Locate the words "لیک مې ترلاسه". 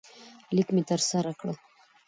0.55-1.31